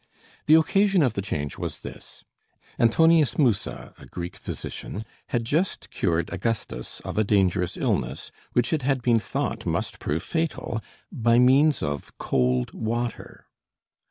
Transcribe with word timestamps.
The 0.47 0.55
occasion 0.55 1.03
of 1.03 1.13
the 1.13 1.21
change 1.21 1.59
was 1.59 1.81
this: 1.81 2.23
Antonius 2.79 3.37
Musa, 3.37 3.93
a 3.99 4.07
Greek 4.07 4.35
physician, 4.35 5.05
had 5.27 5.45
just 5.45 5.91
cured 5.91 6.31
Augustus 6.33 7.01
of 7.01 7.19
a 7.19 7.23
dangerous 7.23 7.77
illness, 7.77 8.31
which 8.53 8.73
it 8.73 8.81
had 8.81 9.03
been 9.03 9.19
thought 9.19 9.63
must 9.67 9.99
prove 9.99 10.23
fatal, 10.23 10.81
by 11.11 11.37
means 11.37 11.83
of 11.83 12.17
cold 12.17 12.73
water. 12.73 13.45